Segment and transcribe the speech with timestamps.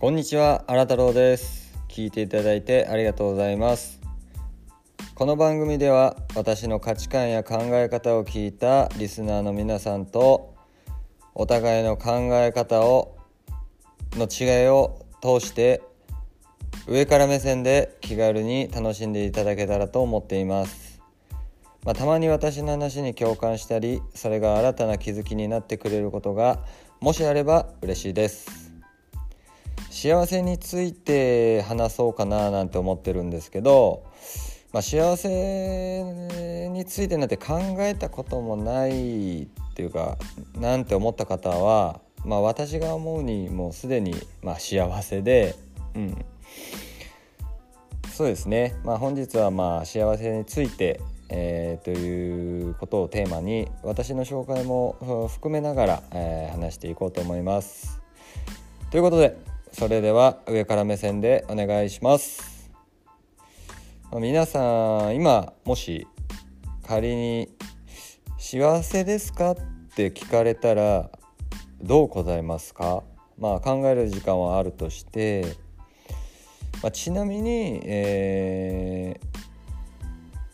[0.00, 1.78] こんにちは新太郎です。
[1.86, 4.00] 聞いていただいてありがとうございます。
[5.14, 10.54] この番組では私の価値観や考え方を聞いたリスナーの皆さんと
[11.34, 13.18] お互いの考え方を
[14.12, 15.82] の違いを通して
[16.88, 21.02] 上から目線で気軽に楽しんでいただけたらと思っています、
[21.84, 26.64] まあ、たまに私の話に共感したりそれが新たな気づきになってくれることが
[27.00, 28.59] もしあれば嬉しいです。
[29.90, 34.04] 幸せについて話そうかななんて思ってるんですけど、
[34.72, 40.16] まあ、幸せについてなんて考えたこともないっていうか
[40.56, 45.56] なんて思った方は、まあ、私が思うにもうすでにま幸せで、
[45.96, 46.24] うん、
[48.12, 58.00] そうですね、まあ、本日はまあ幸せについて、えーということをテーマに私の紹介も含めながら、えー話していこうと思います。
[58.90, 62.70] ということでそれでは上から目線でお願いします。
[64.12, 66.06] 皆さん今もし
[66.86, 67.48] 仮に
[68.38, 69.56] 「幸せですか?」っ
[69.94, 71.10] て聞かれたら
[71.80, 73.02] どう答えますか？
[73.38, 75.44] まあ考える時間はあるとして、
[76.82, 79.26] まあ、ちなみに、えー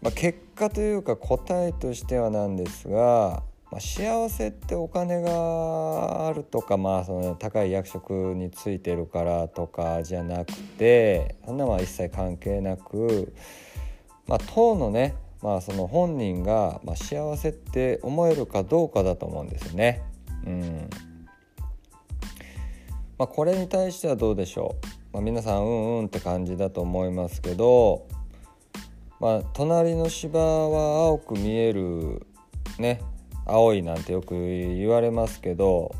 [0.00, 13.32] まあ、結果というか答えとしてはなんですが、まあ、幸せってお金があるとか、まあ、その高い役職についてるからとかじゃなくてそんなは一切関係なく、
[14.26, 20.02] まあ、当のね、まあ、その本人が、まあ、幸せって思えるかどうかだと思うんですよね。
[20.44, 20.90] うん。
[23.18, 28.08] まあ、これに対してはどうでしょう、まあ、皆さんうんうんって感じだと思いますけど、
[29.20, 32.26] まあ、隣の芝は青く見える
[32.78, 33.00] ね。
[33.46, 35.94] 青いなんてよく言われますけど、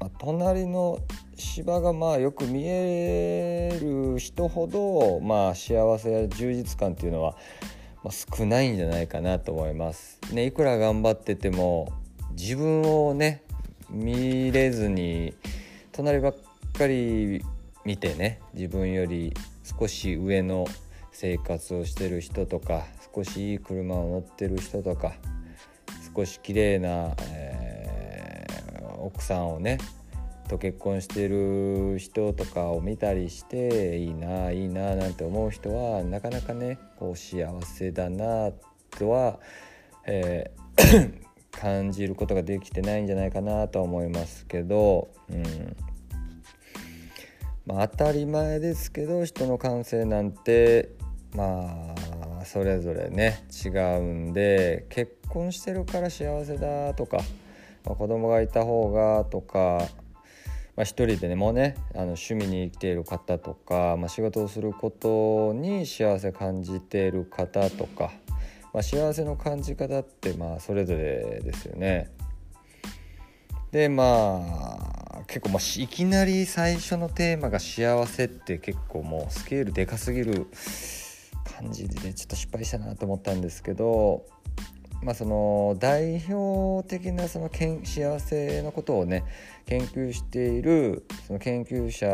[0.00, 0.98] まあ、隣の
[1.36, 7.36] 芝がまあよく見える人ほど、まあ、幸せや充実感っていうのは、
[8.04, 10.20] ま、少ないんじゃないかなと思います。
[10.32, 11.92] ね、いくら頑張ってても
[12.32, 13.42] 自分をね
[13.90, 15.34] 見れずに
[15.92, 16.36] 隣ばっ
[16.72, 17.42] かり
[17.84, 19.34] 見てね自分より
[19.78, 20.66] 少し上の
[21.12, 22.84] 生活をしてる人とか
[23.14, 25.12] 少しいい車を乗ってる人とか
[26.14, 27.62] 少し綺麗な、えー
[29.02, 29.78] 奥さんをね
[30.48, 38.52] と結婚してる人とかを見たりしていいないいななんて思う人はなかなかねこう幸せだな
[38.96, 39.40] とは、
[40.06, 41.22] えー
[41.52, 45.76] 感じることができてないんじゃないかなとは思いますけど、うん。
[47.66, 50.96] まあ、当たり前ですけど人の感性なんて
[51.36, 52.01] まあ
[52.52, 57.16] それぞれね違うんで結婚してるから幸せだとか、
[57.86, 59.88] まあ、子供がいた方がとか、
[60.76, 68.12] まあ、一人でねもうねあの趣味に生きている方とか、まあ、仕事をすることに幸せ感じている方とか、
[68.74, 72.10] まあ、幸せの感じ方ってまあそれぞれですよね。
[73.70, 80.48] でまあ結構まあいきなり最初のテーマが幸せって結構もうスケールでかすぎる
[81.44, 84.24] 感じでちょっと失敗したなと思ったんですけど
[85.02, 89.24] まあその代表的なそのけん幸せのことをね
[89.66, 92.06] 研究しているその研究者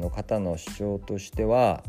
[0.00, 1.82] の方の主張としては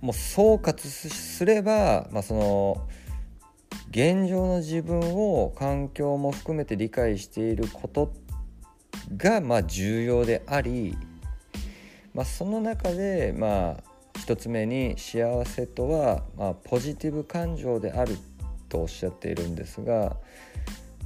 [0.00, 2.88] もう総括すれば、まあ、その
[3.90, 8.12] 現状の自分を環境も含めて理解していること
[9.16, 10.96] がまあ重要であり、
[12.20, 13.82] まあ、その中でまあ
[14.18, 18.18] 一つ目に幸せとはまポジティブ感情である
[18.68, 20.18] とおっしゃっているんですが、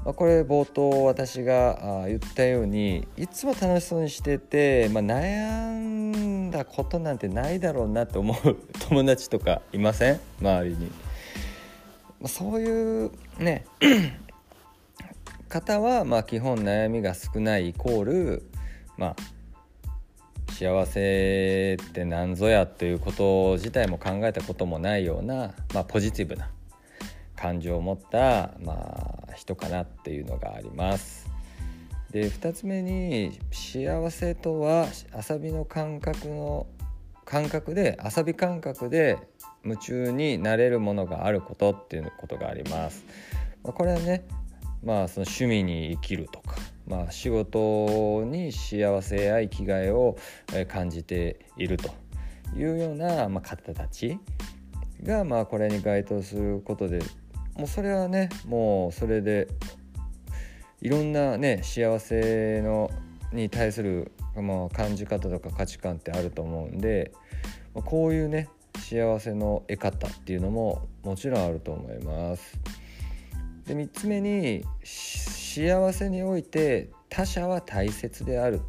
[0.04, 8.56] まあ、これ冒頭私が言ったようにいつも楽しそうにしてて、まあ、悩んだことなんてないだろうなって思う
[8.88, 10.18] 友達とかいません？
[10.40, 10.90] 周りに。
[12.22, 13.66] まそういうね
[15.48, 18.50] 方はま基本悩みが少ないイコール
[18.96, 19.16] まあ
[20.54, 26.48] 幸せって何ぞやということ自体も考えたこともないような、まあ、ポジティブな
[27.34, 31.28] 感情を持った、まあ、人かなっていうのがあります。
[32.12, 34.86] で2つ目に幸せとは
[35.28, 36.68] 遊びの感覚の
[37.24, 39.18] 感覚で遊び感覚で
[39.64, 43.04] 夢中になれるものがあることっていうことがあります。
[43.64, 44.24] これはね
[44.84, 50.16] まあその趣味に生きるとか、まあ、仕事に幸せや生きがいを
[50.68, 51.88] 感じていると
[52.54, 54.18] いうような、まあ、方たち
[55.02, 57.00] がまあこれに該当することで
[57.56, 59.48] もうそれはねもうそれで
[60.82, 62.90] いろんなね幸せの
[63.32, 67.12] に対する、まあ、感じ方とか価値観ってあると思うんで、
[67.74, 68.48] ま、こういうね
[68.78, 72.58] 幸せの得方っていうのももちろんあると思います。
[73.66, 78.60] で3つ目に幸せにおいて他者は大切である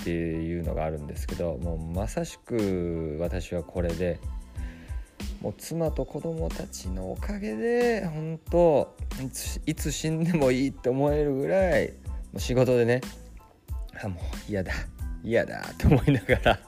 [0.00, 4.18] っていうのがあるんですけどもうまさしく私はこれで
[5.40, 8.96] もう妻と子供たちのおかげで本当
[9.66, 11.94] いつ死んでもいいって思えるぐらいも
[12.36, 13.00] う仕事でね
[14.02, 14.72] あもう嫌だ
[15.22, 16.60] 嫌だって思いながら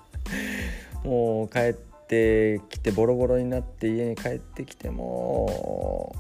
[1.05, 1.75] もう帰っ
[2.08, 6.14] てきてボロボロになって家に帰ってきても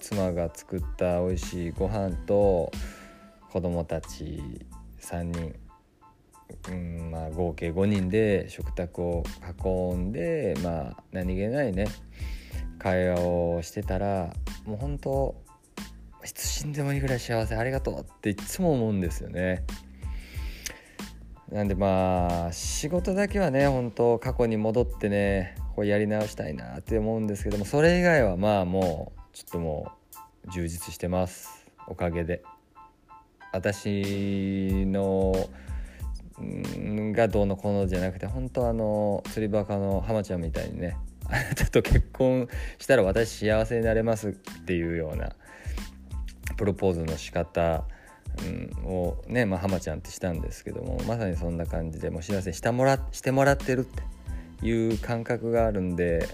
[0.00, 2.72] 妻が作った美味しいご飯と
[3.50, 4.42] 子供たち
[5.00, 5.54] 3人、
[6.70, 9.22] うんまあ、合計5人で食卓を
[9.64, 11.86] 囲んで、まあ、何気ないね
[12.78, 14.32] 会話をしてたら
[14.64, 15.34] もう本当
[16.24, 19.64] いつ死んでもいいぐらい幸せありがとうっていつも思うんですよね。
[21.50, 29.92] なんでまあ仕事だけはね本当過去に戻ってねこうやり直したいなって思うんですけどもそれ以外はまあもうちょっとも
[30.46, 32.42] う充実してますおかげで。
[33.52, 35.34] 私の
[37.12, 40.96] がどうのこうのじゃなくて本当あの釣りバカの浜ちゃんみたいにね
[41.28, 42.48] あなたと結婚
[42.78, 45.32] したら私幸せになれますっていうような
[46.56, 47.84] プロポーズの仕方、
[48.42, 56.28] うん、をね、まあ、浜ちゃんってしたんですけどもまさにそんな感じでもう幸せしてもらしてもらってるっていう感覚があるんで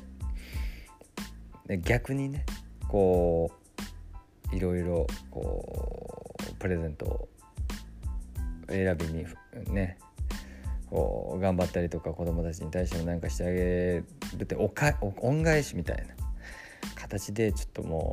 [1.83, 2.45] 逆にね
[2.89, 3.51] こ
[4.53, 7.29] ういろいろこうプレゼントを
[8.69, 9.25] 選びに
[9.73, 9.99] ね
[10.91, 14.05] こう頑張ったりとか子供たちに対しても何かしてあげ
[14.37, 16.05] るっておか恩返しみたいな
[16.95, 18.13] 形でちょっとも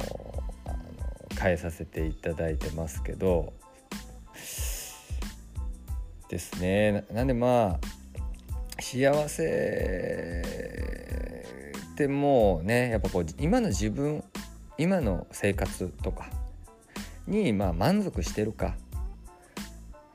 [0.65, 0.77] うあの
[1.39, 3.53] 変えさせていただいてますけど
[6.29, 7.05] ですね。
[7.11, 10.43] なんでまあ幸せ
[11.93, 14.23] ってもうねやっぱこう今の自分
[14.77, 16.29] 今の生活とか
[17.27, 18.75] にまあ満足してるか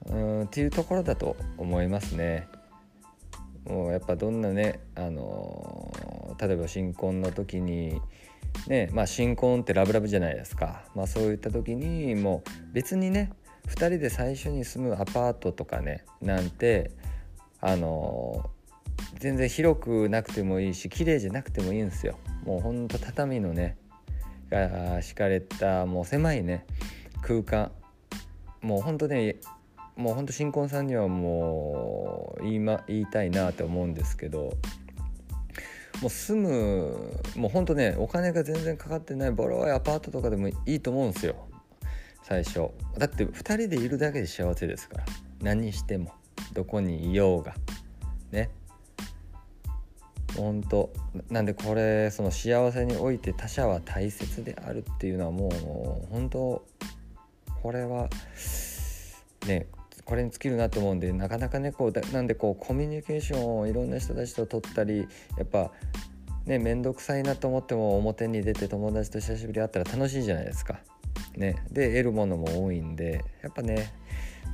[0.06, 2.49] うんっていうところだと思いますね。
[3.64, 8.00] もうやっぱどんなね、あのー、例えば新婚の時に
[8.66, 13.31] ねまあ新婚ってラブラブじゃないですか、まあ、そういった時にもう別にね
[13.66, 16.93] 2人で最初に住むアパートとかねなんて
[17.60, 22.16] あのー、全然広くなくてもいいし綺麗じゃなくてもいいんですよ。
[22.44, 23.76] もうほんと畳のね
[24.50, 26.67] が敷かれたもう狭いね
[27.23, 27.73] 空間。
[28.61, 29.37] もうほんとね
[29.97, 34.53] もうほんと新婚さんにはもう言い,、ま、言いたいなって思うんですけど
[36.00, 41.35] もう住むもうほんとねお金が全然かかってないボロいアパートとかでもいいと思うんですよ。
[42.23, 42.69] 最初。
[42.99, 45.05] だって2人でいるだけで幸せですから。
[45.41, 46.12] 何しても。
[46.53, 47.55] どこにいようが。
[48.31, 48.51] ね。
[50.38, 50.90] 本当
[51.31, 56.64] なんでこれその幸せにおいて他者は大切であるっていうのはもう本当
[57.62, 58.08] これは
[59.46, 59.67] ね
[60.05, 65.06] これに尽きるなと思うんでなかなかねこうなんでこうコミュニケーションをいろんな人たちと取ったり
[65.37, 65.73] やっぱ
[66.46, 70.81] ね面倒くさいなと思っても表に出て友達と久しぶり会ったら楽しいじゃないですか。
[71.36, 73.93] ね、で得るものも多いんでやっぱね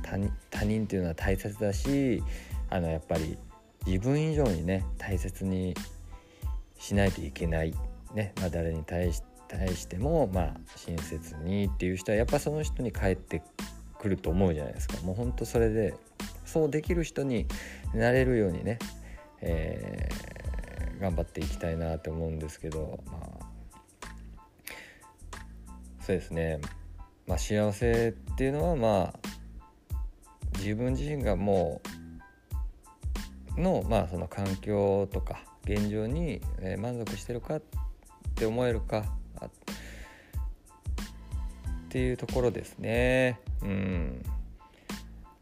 [0.01, 2.21] 他人っていうのは大切だし
[2.69, 3.37] あのやっぱり
[3.85, 5.75] 自分以上にね大切に
[6.77, 7.73] しないといけない、
[8.13, 13.43] ねまあ、誰に対し対しても、まあ、親切にっていう人はやっぱその人に返って
[13.99, 14.97] くると思うじゃないですか。
[15.01, 15.93] もうほんとそれで
[16.45, 17.47] そうできる人に
[17.93, 18.79] なれるようにね、
[19.41, 23.45] えー、頑張っていきたいなと思うんですけどまあ
[26.01, 26.59] そうですね。
[27.27, 29.19] まあ幸せっていうのはまあ
[30.57, 31.94] 自分自身がもう
[33.57, 36.41] のまあその環境とか現状に
[36.79, 37.61] 満足してるかっ
[38.35, 39.05] て思えるか
[39.45, 39.49] っ
[41.89, 43.39] ていうところですね。
[43.61, 44.21] うん。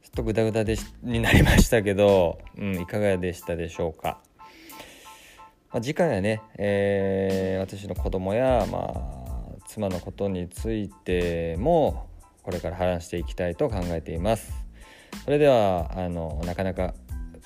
[0.03, 4.19] ちょっとグダグダでになりましたけど、うん、いかがでしたでしょうか。
[5.71, 9.33] まあ、次回はね、えー、私の子供や、まあ、
[9.67, 12.07] 妻のことについても
[12.43, 14.53] これから話していきたいと考えています。
[15.25, 16.93] それではあのなかなか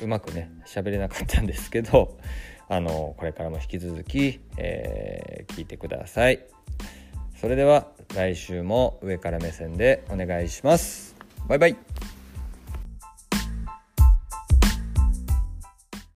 [0.02, 2.18] うまくね喋れなかったんですけど
[2.70, 6.46] あのこれからも引き続き、えー、聞いてください。
[7.40, 11.16] それでは来週も上から目線でお願いします。
[11.48, 12.17] バイバイ。